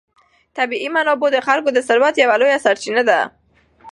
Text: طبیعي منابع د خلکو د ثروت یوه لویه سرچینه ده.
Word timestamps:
طبیعي 0.57 0.87
منابع 0.95 1.29
د 1.33 1.37
خلکو 1.47 1.69
د 1.73 1.79
ثروت 1.87 2.15
یوه 2.23 2.35
لویه 2.41 2.59
سرچینه 2.65 3.01
ده. 3.09 3.19